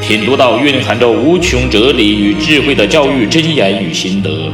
[0.00, 4.50] 品读到蕴含着无穷哲理与智慧的教育箴言与心得，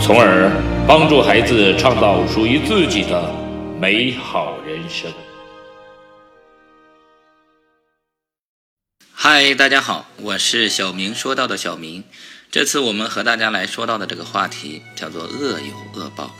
[0.00, 0.52] 从而
[0.86, 3.34] 帮助孩子创造属于自己的
[3.80, 5.10] 美好人生。
[9.12, 12.04] 嗨，大家好，我是小明说到的小明。
[12.50, 16.30] 这次我们和大家来说到的这个话题叫做“恶有恶报”。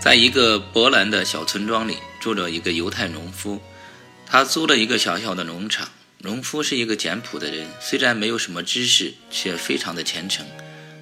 [0.00, 3.60] 在一个波兰的小村庄里，住着一个犹太农夫，
[4.24, 5.88] 他租了一个小小的农场。
[6.24, 10.46] 农夫是一个简朴的人，虽然没有什么知识，却非常的虔诚，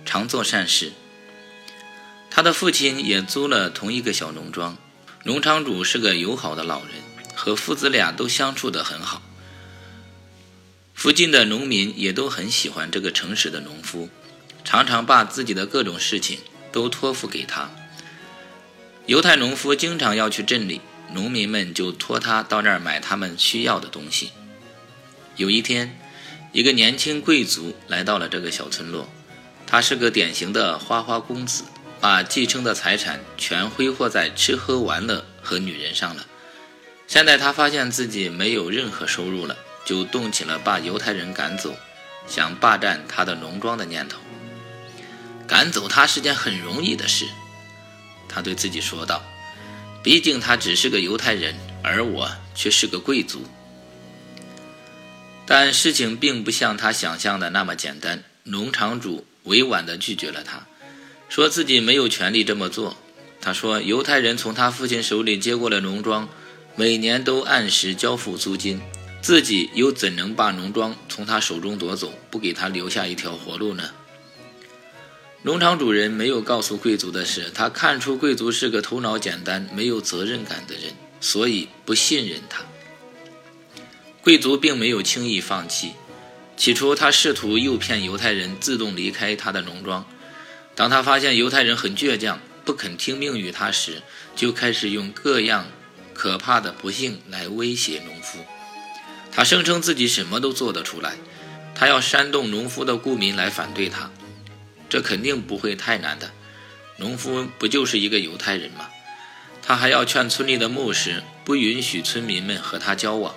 [0.06, 0.92] 常做善事。
[2.30, 4.78] 他的父亲也租了同一个小农庄，
[5.24, 6.94] 农场主是个友好的老人，
[7.34, 9.20] 和父子俩都相处得很好。
[10.94, 14.08] 附近的农民也都很喜欢这个诚实的农夫，
[14.64, 16.38] 常常把自己的各种事情
[16.72, 17.70] 都托付给他。
[19.04, 20.80] 犹太农夫经常要去镇里，
[21.12, 24.30] 农民们就托他到那儿买他们需要的东西。
[25.36, 25.98] 有一天，
[26.52, 29.08] 一个年轻贵族来到了这个小村落。
[29.66, 31.62] 他是个典型的花花公子，
[32.00, 36.26] 把继承的财产全挥霍在吃喝玩乐和女人上了。
[37.06, 41.74] 现在他发现自己没有任何收入了，就动起了把犹太人赶走、
[42.26, 44.18] 想霸占他的农庄的念头。
[45.46, 47.26] 赶走他是件很容易的事，
[48.28, 49.22] 他对自己说道
[50.02, 53.44] ：“毕竟他只是个犹太人，而我却是个贵族。”
[55.52, 58.22] 但事情并不像他想象的那么简单。
[58.44, 60.68] 农场主委婉地拒绝了他，
[61.28, 62.96] 说自己没有权利这么做。
[63.41, 66.28] 他说，犹太人从他父亲手里接过了农庄，
[66.76, 68.80] 每年都按时交付租金，
[69.20, 73.91] 自己又怎能把农庄从他手中夺走，不给他留下一条活路呢？
[75.42, 82.62] 农场主人没有告诉贵族的是，他看出贵族是个头脑简单、没有责任感的人，所以不信任他。
[84.22, 85.94] 贵族并没有轻易放弃。
[86.56, 90.06] 起初，他试图诱骗犹太人自动离开他的农庄。
[90.75, 94.03] 当他发现犹太人很倔强，不肯听命于他时，
[94.36, 95.66] 就开始用各样
[96.12, 98.44] 可怕的不幸来威胁农夫。
[99.32, 101.16] 他声称自己什么都做得出来，
[101.75, 104.10] 他要煽动农夫的雇民来反对他。
[104.91, 106.31] 这肯定不会太难的。
[106.98, 108.91] 农夫不就是一个犹太人吗？
[109.62, 113.34] 他还要劝村里的牧师不允许村民们和他交往。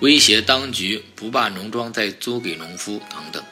[0.00, 3.42] 威胁当局不把农庄再租给农夫等等，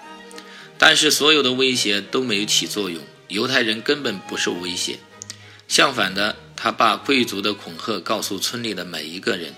[0.76, 3.02] 但是所有的威胁都没有起作用。
[3.28, 4.98] 犹太人根本不受威胁，
[5.66, 9.54] 相反的，他把贵族的恐吓告诉村里的每一个人。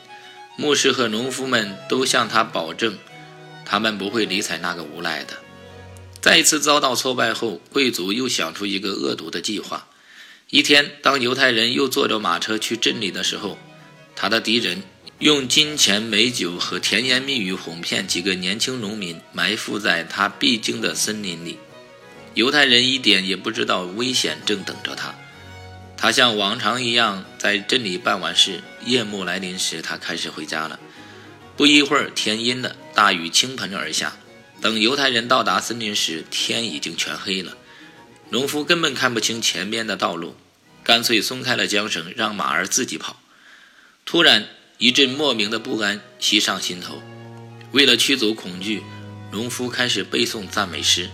[0.57, 2.97] 牧师和农夫们都向他保证，
[3.67, 5.35] 他们不会理睬那个无赖的。
[6.21, 9.89] 再一次遭到挫败后，贵族又想出一个恶毒的计划。
[10.51, 13.59] 一天，当犹太人又坐着马车去镇里的时候，
[14.17, 14.83] 他的敌人。
[15.19, 21.59] 用金钱、美酒和甜言蜜语哄骗几个年轻农民，埋伏在他必经的森林里。
[22.35, 25.15] 犹太人一点也不知道危险正等着他。
[25.97, 30.79] 他像往常一样在镇里办完事，夜幕来临时，他开始回家了。
[31.57, 34.19] 不一会儿，天阴了，大雨倾盆而下。
[34.61, 37.57] 等犹太人到达森林时，天已经全黑了。
[38.29, 40.37] 农夫根本看不清前边的道路，
[40.83, 43.19] 干脆松开了缰绳，让马儿自己跑。
[44.07, 44.47] 突然，
[44.79, 47.03] 一阵莫名的不安袭上心头，
[47.73, 48.81] 为了驱走恐惧，
[49.33, 51.11] 农夫开始背诵赞美诗：“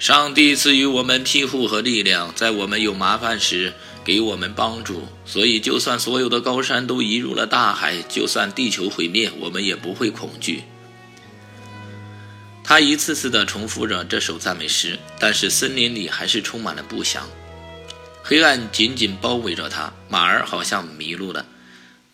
[0.00, 10.62] 上帝赐予我们庇护和力量，在我们有麻烦时给我们帮助，所以就算所有的高山都移入了大海，就算地球毁灭，我们也不会恐惧。”
[12.64, 17.28] 他一次次地重复着这首赞美诗，但是森林里还是充满了不祥，
[18.22, 21.44] 黑暗紧紧包围着他，马儿好像迷路了。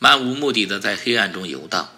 [0.03, 1.91] 漫无目的的在黑暗中游荡，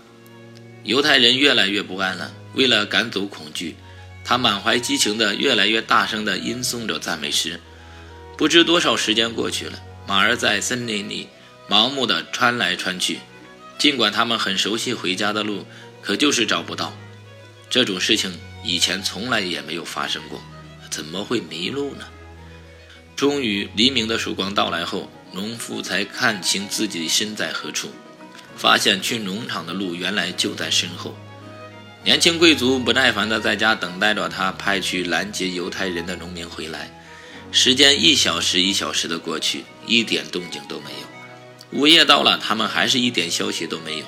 [0.83, 2.35] 犹太人越来越不安了。
[2.55, 3.77] 为了赶走恐惧，
[4.25, 7.61] 他满怀激情的越来越大声的吟诵着赞美诗。
[8.37, 11.29] 不知多少时间过去了，马儿在森林里
[11.69, 13.21] 盲目的穿来穿去，
[13.79, 15.65] 尽管他们很熟悉回家的路，
[16.03, 16.93] 可就是找不到。
[17.71, 20.43] 这种事情以前从来也没有发生过，
[20.91, 22.05] 怎么会迷路呢？
[23.15, 25.09] 终于，黎明的曙光到来后。
[25.33, 27.91] 农夫才看清自己身在何处，
[28.57, 31.17] 发现去农场的路原来就在身后。
[32.05, 36.91] 年轻贵族不耐烦地在家等待着他派去拦截犹太人的农民回来。
[37.51, 41.79] 时间一小时一小时的过去，一点动静都没有。
[41.79, 44.05] 午夜到了，他们还是一点消息都没有。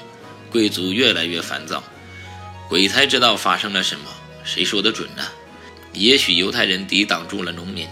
[0.51, 1.83] 贵族越来越烦躁，
[2.69, 4.07] 鬼才知道发生了什么，
[4.45, 5.23] 谁说的准呢？
[5.93, 7.87] 也许犹太人抵挡住了农民，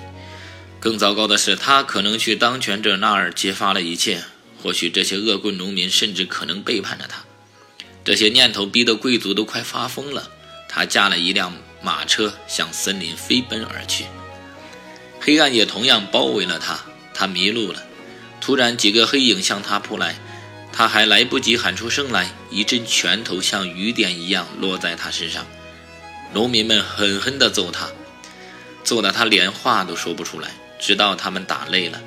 [0.83, 4.25] 更糟糕的是，他可能去当权者那儿揭发了一切。
[4.61, 7.23] 或许这些恶棍农民甚至可能背叛了他。
[8.05, 10.29] 这些念头逼得贵族都快发疯了。
[10.69, 14.07] 他驾了一辆马车向森林飞奔而去。
[15.21, 16.81] 黑暗也同样包围了他，
[17.15, 17.81] 他迷路了。
[18.41, 20.17] 突然，几个黑影向他扑来，
[20.73, 25.47] 他还来不及喊出声来，一阵拳头像雨点一样落在他身上。
[26.33, 27.89] 农民们狠狠地揍他，
[28.83, 30.51] 揍得他连话都说不出来，
[30.83, 32.03] 直到他们打累了，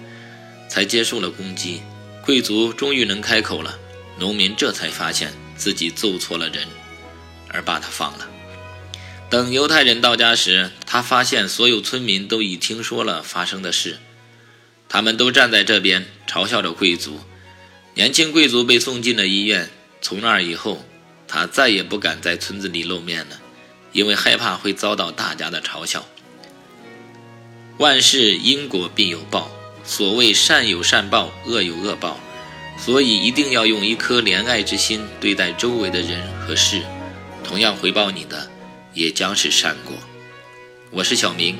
[0.68, 1.82] 才接受了攻击。
[2.26, 3.80] 贵族终于能开口了，
[4.20, 6.68] 农民这才发现自己揍错了人，
[7.48, 8.28] 而把他放了。
[9.30, 13.98] 等犹太人到家时，他发现所有村民都已听说了发生的事，
[14.90, 17.22] 他们都站在这边嘲笑着贵族。
[17.94, 19.70] 年轻贵族被送进了医院，
[20.02, 20.84] 从那以后，
[21.30, 23.40] 他再也不敢在村子里露面了。
[23.94, 26.06] 因为害怕会遭到大家的嘲笑。
[27.78, 29.52] 万事因果必有报，
[29.84, 32.18] 所谓善有善报，恶有恶报，
[32.78, 36.82] 所以一定要用一颗怜爱之心对待周围的人和事，
[37.44, 38.50] 同样回报你的
[38.94, 39.94] 也将是善果。
[40.90, 41.58] 我是小明，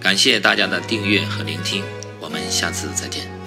[0.00, 1.84] 感谢大家的订阅和聆听，
[2.20, 3.39] 我们下次再见。